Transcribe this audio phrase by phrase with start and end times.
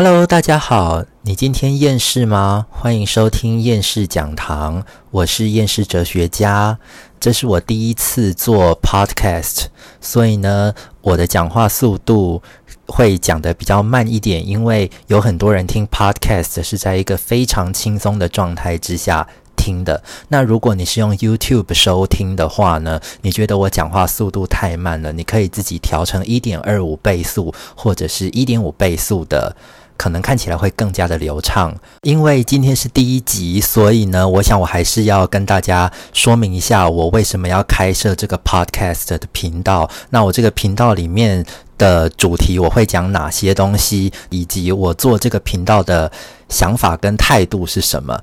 [0.00, 2.66] Hello，大家好，你今天厌世吗？
[2.70, 6.78] 欢迎收听厌世讲堂，我是厌世哲学家。
[7.18, 9.64] 这是我第一次做 Podcast，
[10.00, 12.40] 所以呢，我的讲话速度
[12.86, 19.26] 会讲的比较慢一点，因为有很多人听 Podcast 是在一个非常轻松的状态之下。
[19.56, 23.00] 听的那，如果你是用 YouTube 收听的话呢？
[23.22, 25.12] 你觉得我讲话速度太慢了？
[25.12, 29.56] 你可以自己调成一点二五倍速或者是一点五倍速的，
[29.98, 31.74] 可能看起来会更加的流畅。
[32.00, 39.90] 因为今天是第一集，所以呢，我想我还是要跟大家说明一下，我为什么要开设这个 Podcast 的频道。
[40.08, 41.44] 那我这个频道里面
[41.76, 46.10] 的主题我会讲哪些东西，以及我做这个频道的
[46.48, 48.18] 想法跟态度是什么。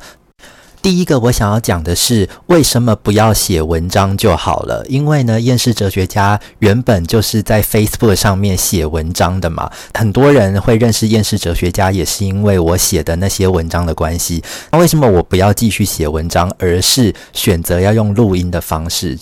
[0.86, 4.86] 第一个我想要讲的是，为什么不要写文章就好了？
[4.88, 9.68] 因为呢，厌世哲学家原本就是在 Facebook 上面写文章的嘛。
[9.96, 14.44] 很多人会认识厌世哲学家，也是因为我写的那些文章的关系。
[14.72, 19.18] 那为什么我不要继续写文章，而是选择要用录音的方式？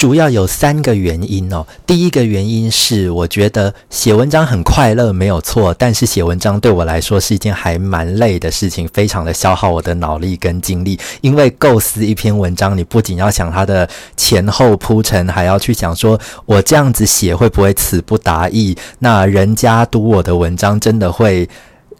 [0.00, 1.66] 主要有三个原因哦。
[1.86, 5.74] 第一个原因是，我觉得写文章很快乐，没有错。
[5.76, 10.98] 但是写文章对我来说是一件还蛮累的事情，非常的消耗我的脑力跟精力。
[11.20, 18.74] 因为构思一篇文章，你不仅要想它的前后铺陈，还要去想说我这样子写会不会词不达意？
[19.00, 21.46] 那人家读我的文章，真的会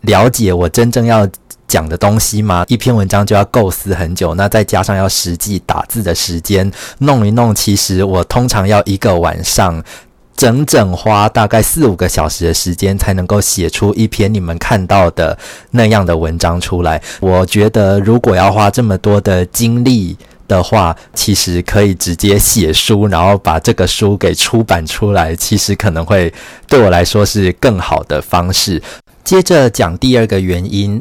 [0.00, 1.28] 了解我真正要。
[1.70, 2.64] 讲的东西吗？
[2.66, 6.68] 一篇文章就要构思很久，那再加上要实际打字的时间，
[6.98, 9.80] 弄一弄，其实我通常要一个晚上，
[10.36, 15.38] 整整花大概四五个小时的时间，才能够写出一篇你们看到的
[15.70, 17.00] 那样的文章出来。
[17.20, 20.16] 我觉得，如果要花这么多的精力
[20.48, 26.34] 的话，其实可以直接写书，然后把这个书给出版出来，其实可能会
[26.66, 28.82] 对我来说是更好的方式。
[29.22, 31.00] 接着讲第二个原因。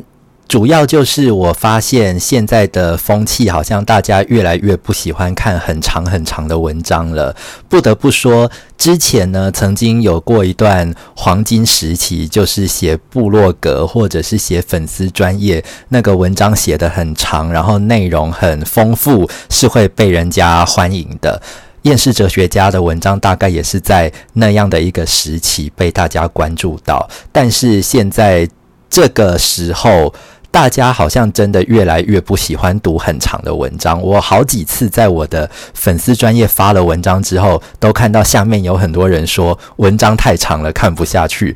[0.49, 7.35] 主要就是我发现现在的风气好像大家越来越不喜欢看很长很长的文章了。
[7.69, 21.39] 不得不说，之前呢曾经有过一段黄金时期，就是写部落格或者是写粉丝专业，那个文章写得很长，然后内容很丰富，是会被人家欢迎的。
[21.83, 28.49] 厌世哲学家的文章大概也是在那样的一个时期被大家关注到，但是现在
[28.89, 30.11] 这个时候。
[30.51, 34.01] 大家好像真的越来越不喜欢读很长的文章。
[34.01, 41.55] 我好几次在我的粉丝专业发了文章之后，都看到下面有很多人说文章太长了，看不下去。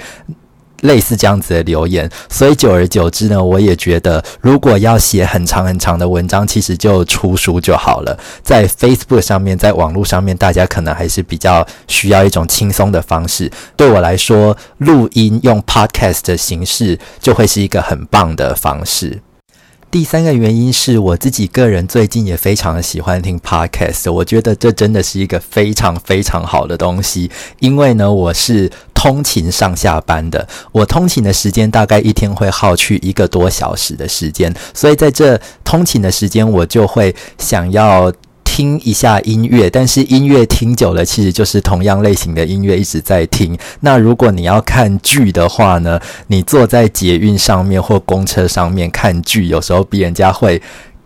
[0.83, 8.17] 类似这样子的留言，所以久而久之呢，我也觉得，如果要写很长很长的文章，其实就出书就好了。
[8.41, 13.51] 在 Facebook 上面，在网络上面，大家可能还是比较需要一种轻松的方式。
[13.75, 19.21] 对我来说，录音用 Podcast 的形式就会是一个很棒的方式。
[19.93, 27.29] 第三个原因是我自己个人最近也非常的喜欢听 podcast，我觉得这真的是一个非常非常好的东西。
[27.59, 38.11] 因为呢，我是通勤上下班的，我通勤的时间大概一天会耗去一个多小时的时间，所以在这通勤的时间，我就会想要。
[38.53, 43.57] 听一下音乐，但是音乐听久了，其实就是同样类型的音乐一直在听。
[43.79, 45.99] 那如果你要看剧的话呢？
[46.27, 50.61] 你坐在捷运上面或公车上面看剧，有时候比人家会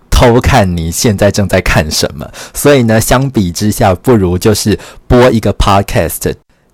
[0.10, 2.30] 偷看你现在正在看什么。
[2.54, 4.78] 所以呢，相比之下，不如就是
[5.08, 6.34] 播一个 podcast。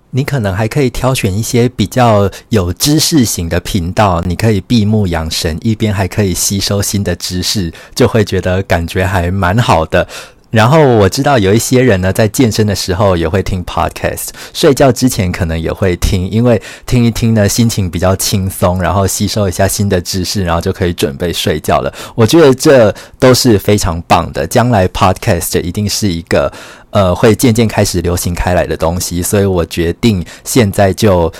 [0.09, 10.07] 你可能还可以挑选一些比较有知识型的频道，你可以闭目养神，一边还可以吸收新的知识，就会觉得感觉还蛮好的。
[10.53, 21.91] 然后我知道有一些人呢，在健身的时候也会听 podcast，睡觉之前可能也会听，因为听一听呢，心情比较轻松，然后吸收一下新的知识，然后就可以准备睡觉了。
[22.13, 26.53] 我觉得这都是非常棒的，将来 podcast 一定是一个
[26.91, 31.33] 呃会渐渐开始流行开来的东西，所以我决定现在就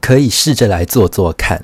[0.00, 1.60] 可以试着来做做看。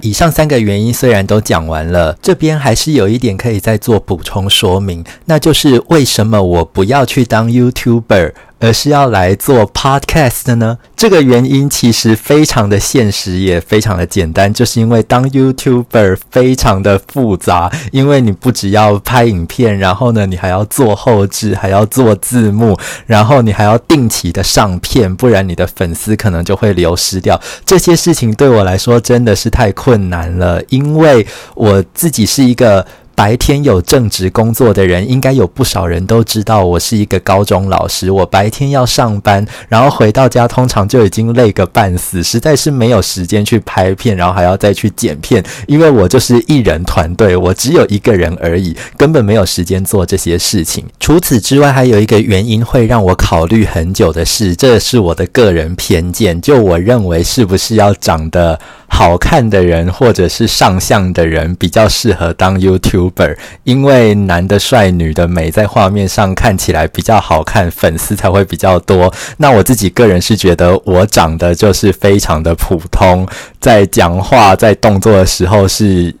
[0.00, 8.32] 以上三个原因虽然都讲完了，这边还是有一点可以再做补充说明，那就是为什么我不要去当 YouTuber。
[8.58, 10.78] 而是要来做 podcast 呢？
[10.96, 27.40] 这个原因其实非常的现实，也非常的简单，就是因为当 YouTuber 非常的复杂，因为你不只要拍影片，然后呢，你还要做后置，还要做字幕，然后你还要定期的上片，不然你的粉丝可能就会流失掉。
[27.64, 32.86] 这些事情对我来说真的是太困难了，因为我自己是一个。
[33.16, 38.10] 白天有正职工作的人，应该有不少人都知道，我是一个高中老师。
[38.10, 50.84] 我白天要上班，然后回到家通常就已经累个半死，实在是没有时间去拍片，然后还要再去剪片，因为我就是艺人团队，我只有一个人而已，根本没有时间做这些事情。
[51.00, 58.60] 除此之外，还有一个原因会让我考虑很久的是，这是我的个人偏见，就我认为是不是要长得。
[58.96, 69.12] 好看的人或者是上相的人比较适合当 YouTuber，因为男的帅、女的美，在画面上看起来比较好看，粉丝才会比较多。
[69.36, 73.28] 那我自己个人是觉得我长得就是非常的普通，
[73.60, 76.14] 在讲话、在动作的时候是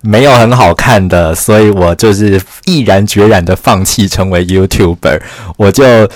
[0.00, 5.20] 没有很好看的，所以我就是毅然决然的放弃成为 YouTuber。
[5.56, 6.08] 我就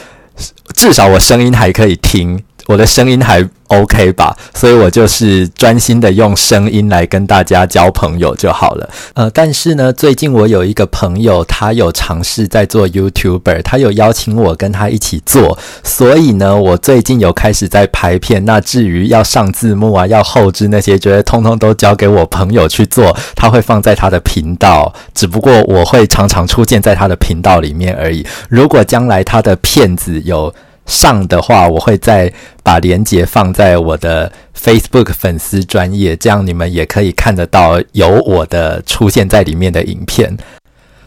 [0.77, 3.49] 至少我声音还可以听，我的声音还。
[3.69, 8.89] OK 吧，所以我就是专心的用声音来跟大家交朋友就好了。
[9.15, 18.45] 呃，但是呢，最近我有一个朋友，他有尝试在做 YouTuber，他有邀请我跟他一起做，所以呢，我最近有开始在拍片。
[18.45, 28.25] 那至于要上字幕啊，要后置那些，觉得通通都交给我朋友去做，他会放在他的频道，只不过我会常常出现在他的频道里面而已。
[28.49, 30.55] 如果将来他的片子有。
[30.87, 32.33] 上的话，我会再
[32.63, 40.37] 把链接放在我的 Facebook 粉丝专业，这样你们也可以看得到有我的出现在里面的影片。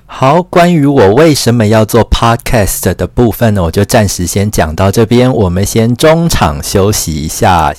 [0.05, 7.73] 好，关于我为什么要做 Podcast 的部分呢，我就暂时先讲到这边，我们先中场休息一下。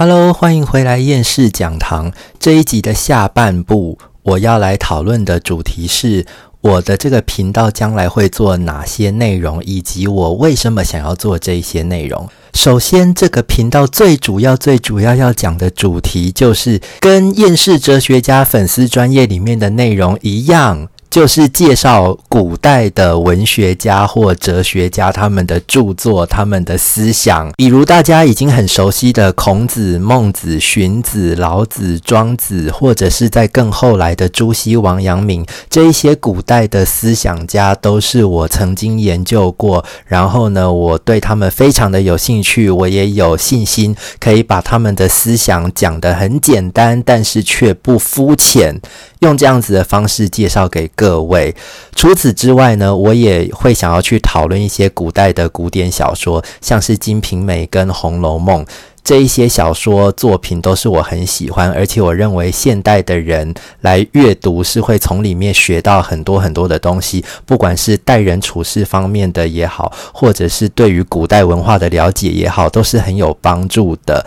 [0.00, 2.12] Hello，欢迎回来厌世讲堂。
[2.38, 6.24] 这一集的下半部，我要来讨论的主题是
[6.60, 12.28] 我的这个频道将来会做哪些内容，以及我为什么想要做这些内容。
[12.54, 20.86] 首先，这个频道最主要、最主要要讲的主题，就是跟厌世哲学家粉丝专业里面的内容一样。
[21.10, 39.84] 就是介绍古代的文学家或哲学家他们的著作、他们的思想，比如大家已经很熟悉的孔子、孟子、荀子、老子、庄子，或者是在更后来的朱熹、王阳明这一些古代的思想家，都是我曾经研究过。
[40.04, 48.78] 然后呢，我对他们非常的有兴趣，我也有信心可以把他们的思想讲得很简单，但是却不肤浅。
[49.20, 51.54] 用这样子的方式介绍给各位。
[51.94, 58.64] 除此之外呢，我也会想要去讨论一些古代的古典小说，像是《金瓶梅》跟《红楼梦》
[59.02, 74.24] 这一些小说作品，都是我很喜欢，而且我认为现代的人来阅读是会从里面学到很多很多的东西，不管是待人处事方面的也好，或者是对于古代文化的了解也好，都是很有帮助的。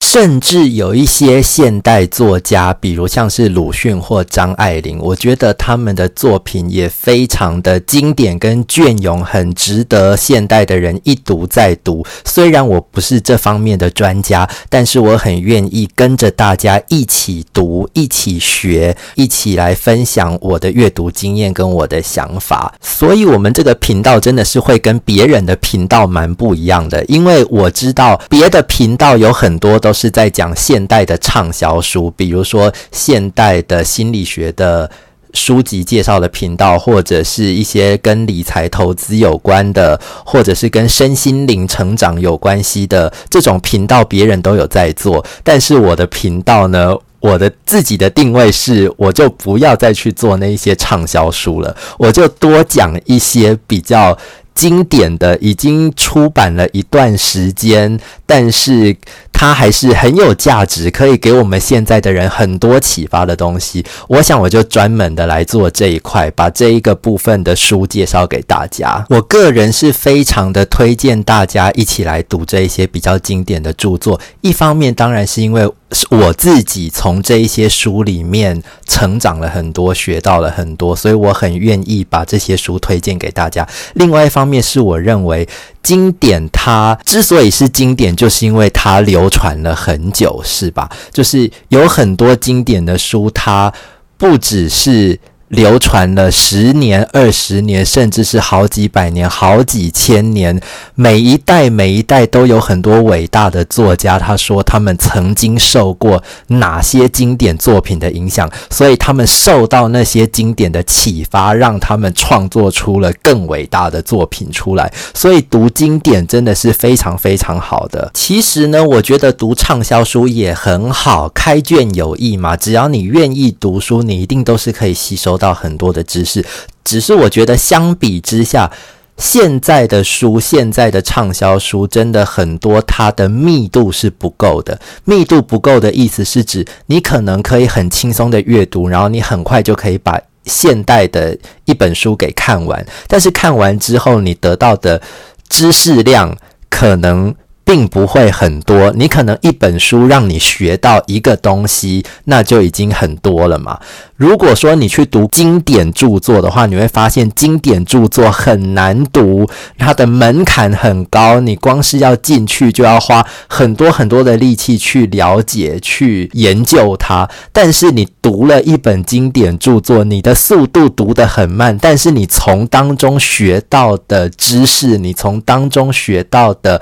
[0.00, 12.06] 甚至有一些现代作家，比如像是鲁迅或张爱玲，我觉得他们的作品也非常的经典跟隽永，很值得现代的人一读再读。
[12.24, 22.72] 虽然我不是这方面的专家，但是我很愿意跟着大家一起读、一起学、一起来分享我的阅读经验跟我的想法。
[22.80, 29.87] 所以，我们这个频道真的是会跟别人的频道蛮不一样的，因为我知道别的频道有很多都。
[29.88, 34.90] 都是在讲现代的畅销书，比如说现代的心理学的
[35.32, 45.24] 书籍介绍的频道，或者是一些跟理财投资有关的，或者是跟身心灵成长有关系的这种频道，别人都有在做。
[45.42, 54.18] 但是我的频道呢，我的自己的定位是，我就不要再去做那一些畅销书了，我就多讲一些比较。
[54.54, 58.96] 经典的已经出版了一段时间，但是
[59.38, 63.84] 它还是很有价值，可以给我们现在的人很多启发的东西。
[64.08, 69.06] 我想我就专门的来做这一块，把这一个部分的书介绍给大家。
[69.08, 74.20] 我个人是非常的推荐大家一起来读这一些比较经典的著作。
[74.40, 75.70] 一方面当然是因为
[76.10, 83.66] 我自己从这一些书里面成长了很多，学到了很多，所以我很愿意把这些书推荐给大家。
[83.94, 85.48] 另外一方面是我认为
[85.82, 90.90] 经典，它之所以是经典，就是因为它流传了很久，是吧？
[91.10, 93.72] 就是有很多经典的书，它
[94.18, 95.18] 不只是
[95.48, 100.60] 流传了十年、二十年，甚至是好几百年、好几千年。
[100.94, 114.92] 每一代、每一代都有很多伟大的作家，他说他们曾经受过哪些经典作品的影响，所以他们受到那些经典的启发，让他们创作出了更伟大的作品出来。
[115.14, 118.10] 所以读经典真的是非常非常好的。
[118.12, 122.54] 其实呢，我觉得读畅销书也很好，开卷有益嘛。
[122.54, 125.37] 只要你愿意读书，你一定都是可以吸收。
[125.38, 126.44] 到很多的知识，
[126.84, 128.70] 只是我觉得相比之下，
[129.16, 134.78] 现在的书，现在的畅销书真的很多，它的密度是不够的。
[135.04, 145.00] 密度不够的意思是指，你可能可以很轻松的阅读，然后你很快就可以把现代的一本书给看完，但是看完之后，你得到的
[145.48, 146.36] 知识量
[146.68, 147.34] 可能。
[147.68, 153.78] 并不会很多，你可能一本书让你学到一个东西，那就已经很多了嘛。
[154.16, 159.46] 如果说你去读经典著作的话，你会发现经典著作很难读，
[159.76, 167.28] 它的门槛很高，你光是要进去就要花很多很多的力气去了解、去研究它。
[167.52, 176.80] 但是你读了一本经典著作，你的速度读得很慢，但是你从当中学到的知识，你从当中学到的。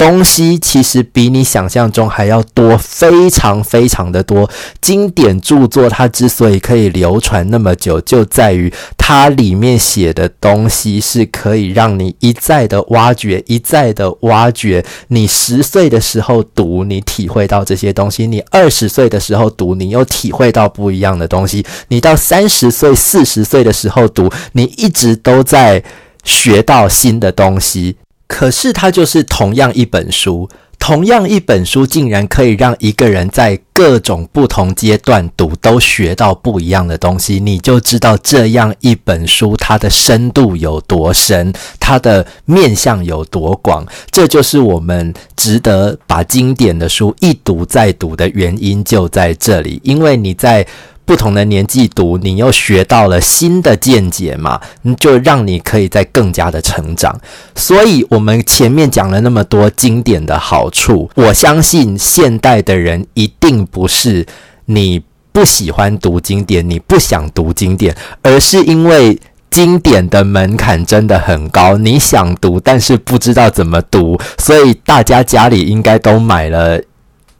[0.00, 4.48] 东西其实比你想象中还要多，非常非常的多。
[4.80, 14.82] 经典著作它之所以可以流传那么久，就在于它里面写的东西是可以让你一再的挖掘，一再的挖掘。
[15.08, 25.84] 你十岁的时候读，你体会到这些东西；你二十岁的时候读，你又体会到不一样的东西；你到三十岁、四十岁的时候读，你一直都在
[26.24, 27.96] 学到新的东西。
[28.30, 37.40] 可是，它就是同样一本书，同样一本书，竟然可以让一个人在各种不同阶段读，都学到不一样的东西。
[37.40, 43.84] 你就知道这样一本书它的深度有多深，它的面向有多广。
[44.12, 49.80] 这就是我们值得把经典的书一读再读的原因，就在这里。
[49.82, 50.64] 因为你在。
[51.10, 57.20] 不同的年纪读，你又学到了新的见解嘛，你就让你可以在更加的成长。
[57.56, 64.24] 所以，我们前面讲了那么多经典的好处，我相信现代的人一定不是
[64.66, 65.02] 你
[65.32, 69.18] 不喜欢读经典，你不想读经典，而是因为
[69.50, 76.80] 经典的门槛真的很高，你想读，但是不知道怎么读，所以大家家里应该都买了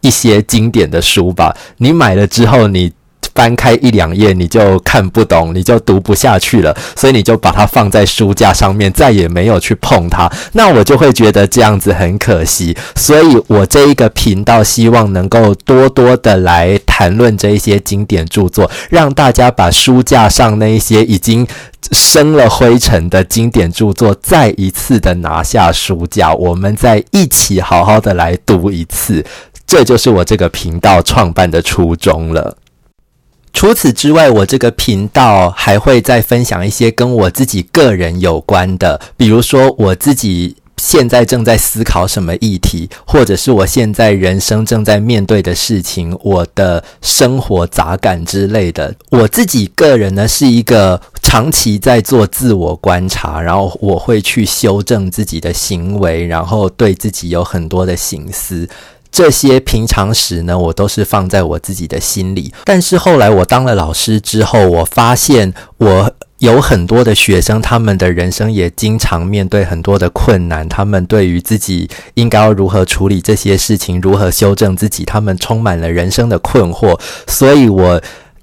[0.00, 1.56] 一些经典的书吧？
[1.76, 2.92] 你买了之后，你。
[3.34, 10.30] 翻开一两页你就看不懂，你就读不下去了，所以你就把它放在书架上面，再也没有去碰它。
[10.52, 12.76] 那我就会觉得这样子很可惜。
[12.94, 21.46] 所以我这一个频道希望能够多多的来谈论这一些经典著作，让大家把书架上那一些已经
[21.92, 29.24] 生了灰尘的经典著作再一次的拿下书架，我们再一起好好的来读一次。
[29.66, 32.56] 这就是我这个频道创办的初衷了。
[33.52, 48.94] 除此之外，我这个频道还会再分享一些跟我自己个人有关的，比如说我自己现在正在思考什么议题，或者是我现在人生正在面对的事情，我的生活杂感之类的。
[49.10, 58.66] 我自己个人呢，是一个长期在做自我观察，然后我会去修正自己的行为，然后对自己有很多的心思。
[59.10, 62.52] 这些平常时呢，我都是放在我自己的心里。
[62.64, 70.68] 但是后来我当了老师之后，我发现我有很多的学生，他们的人生也经常面对很多的困难。
[70.68, 76.98] 他们对于自己应该要如何处理这些事情，如何修正自己，他们充满了人生的困惑。
[77.26, 78.00] 所以我。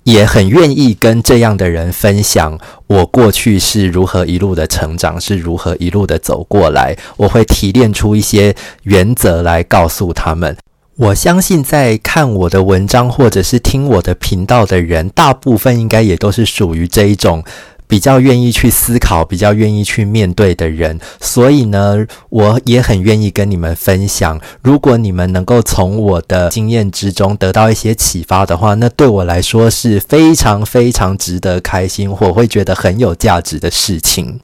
[0.08, 6.96] 也很愿意跟这样的人分享我过去是如何一路的成长，是如何一路的走过来。
[7.18, 10.56] 我会提炼出一些原则来告诉他们。
[10.96, 17.44] 我相信在看我的文章或者是听我的频道的人，大部分应该也都是属于这一种。
[17.88, 24.40] 比较愿意去思考，比较愿意去面对的人，所以呢，我也很愿意跟你们分享。
[24.62, 34.40] 如果你们能够从我的经验之中得到一些启发的话，那对我来说是非常非常值得开心，或会觉得很有价值的事情。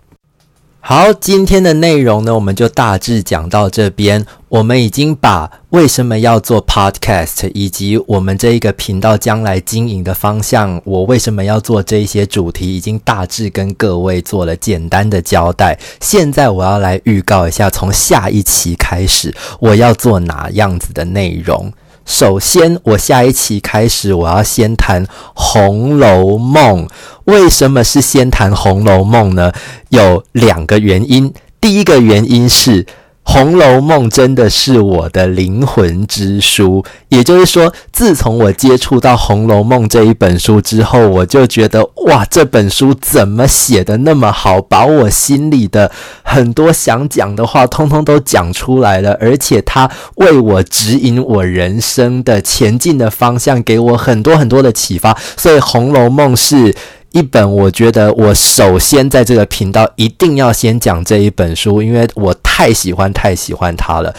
[0.86, 4.26] 好，今天的内容呢，我们就大致讲到这边。
[4.50, 15.80] 我们已经把为什么要做 podcast，以及我们这一个频道将来经营的方向，我为什么要做这一些主题，已经大致跟各位做了简单的交代。
[16.02, 21.72] 现在我要来预告一下，从下一期开始我要做哪样子的内容。
[22.06, 26.88] 首先，我下一期开始，我要先谈《红楼梦》。
[27.26, 29.52] 为什么是先谈《红楼梦》呢？
[29.90, 31.34] 有两个原因。
[31.62, 32.84] 第一个原因是。
[33.34, 56.76] 《红楼梦》真的是我的灵魂之书，也就是说，自从我接触到《红楼梦》这一本书之后，我就觉得哇，这本书怎么写的那么好，把我心里的很多想讲的话，通通都讲出来了，而且它为我指引我人生的前进的方向，给我很多很多的启发，所以《红楼梦》是。
[57.14, 64.14] 一本，我觉得我首先在这个频道一定要先讲这一本书，因为我太喜欢太喜欢它了。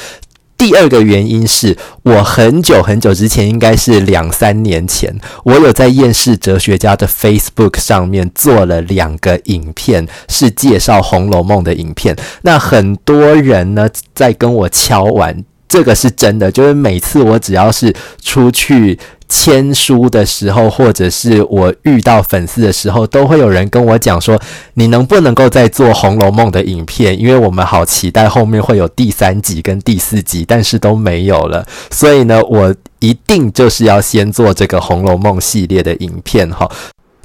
[0.56, 12.16] 第二个原因是我很久很久之前，应该是两三年前，我有在厌世哲学家的 Facebook 上面做了两个影片，是介绍《红楼梦》的影片。
[12.42, 18.96] 那很多人呢在跟我敲完，这个是真的，就是每次我只要是出去。
[19.34, 24.40] 签书的时候，或者是我遇到粉丝的时候，都会有人跟我讲说
[24.74, 27.18] ：“你能不能够再做《红楼梦》的影片？
[27.18, 31.66] 因为我们好期待后面会有第三集跟第四集，但是都没有了。
[31.90, 36.70] 所以呢，我一定就是要先做这个《红楼梦》系列的影片哈。”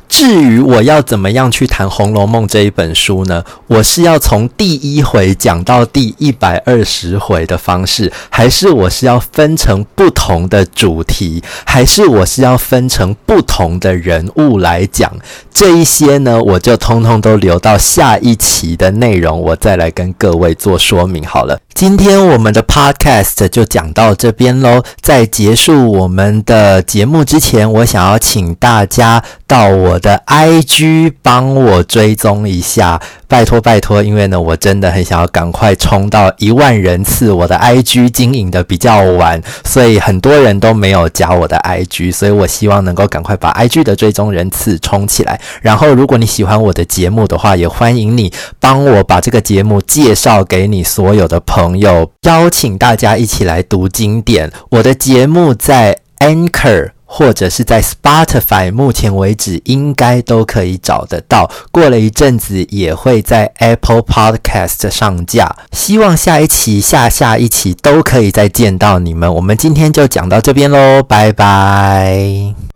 [0.10, 3.44] 至于我要怎么样去谈《红楼梦》这一本书呢？
[3.68, 15.14] 我是要从第一回讲到第一百二十回的方式，还是我是要分成不同的主题，还是我是要分成不同的人物来讲？
[15.54, 21.60] 这一些呢，我就通通都留到下一期的内容，我再来跟各位做说明好了。
[21.76, 24.84] 今天我们的 podcast 就讲到这边喽。
[25.02, 33.00] 在结束我们的节目之前，我想要请大家到我的 IG 帮我追踪一下。
[33.28, 37.32] 拜托拜托，因为呢，我真的很想要赶快冲到一万人次。
[37.32, 45.40] 我的 IG 经营的比较晚，所以很多人都没有加我的 IG，所以我希望能够赶快把 IG 的追踪人次冲起来。
[45.62, 54.52] 然后，如果你喜欢我的节目的话，也欢迎你帮我把这个节目介绍给你所有的朋友，邀请大家一起来读经典。
[54.72, 56.99] 我的节目在 Anchor。
[57.12, 61.50] 或者是在 Spotify，目前为止应该都可以找得到。
[61.72, 65.56] 过了一阵子也会在 Apple Podcast 上架。
[65.72, 69.34] 希望下一期、下下一期都可以再见到你们。
[69.34, 72.69] 我们今天就讲到这边喽，拜拜。